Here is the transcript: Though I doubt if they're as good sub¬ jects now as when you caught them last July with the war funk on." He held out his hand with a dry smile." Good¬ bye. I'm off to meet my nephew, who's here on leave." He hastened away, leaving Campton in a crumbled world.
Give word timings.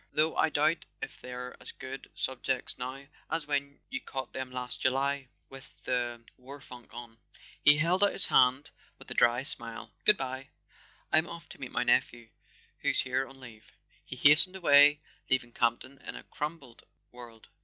Though 0.11 0.35
I 0.35 0.49
doubt 0.49 0.85
if 1.03 1.21
they're 1.21 1.55
as 1.61 1.71
good 1.73 2.09
sub¬ 2.17 2.41
jects 2.41 2.75
now 2.79 3.05
as 3.29 3.45
when 3.45 3.79
you 3.87 4.01
caught 4.01 4.33
them 4.33 4.51
last 4.51 4.81
July 4.81 5.29
with 5.47 5.71
the 5.83 6.23
war 6.37 6.59
funk 6.59 6.91
on." 6.91 7.19
He 7.63 7.77
held 7.77 8.03
out 8.03 8.11
his 8.13 8.25
hand 8.25 8.71
with 8.97 9.11
a 9.11 9.13
dry 9.13 9.43
smile." 9.43 9.93
Good¬ 10.07 10.17
bye. 10.17 10.49
I'm 11.13 11.29
off 11.29 11.47
to 11.49 11.59
meet 11.61 11.71
my 11.71 11.83
nephew, 11.83 12.31
who's 12.79 13.01
here 13.01 13.27
on 13.27 13.39
leave." 13.39 13.73
He 14.03 14.15
hastened 14.15 14.55
away, 14.55 15.01
leaving 15.29 15.51
Campton 15.53 15.99
in 16.01 16.15
a 16.15 16.23
crumbled 16.23 16.81
world. 17.11 17.49